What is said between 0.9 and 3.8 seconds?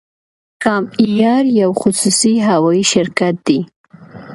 ایر یو خصوصي هوایی شرکت دی